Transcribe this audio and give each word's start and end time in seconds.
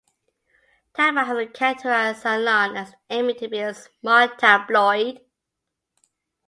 Talbot 0.95 1.27
has 1.27 1.49
characterized 1.53 2.21
Salon 2.23 2.75
as 2.75 2.95
aiming 3.11 3.35
to 3.35 3.47
be 3.47 3.59
a 3.59 3.71
"smart 3.75 4.39
tabloid". 4.39 5.21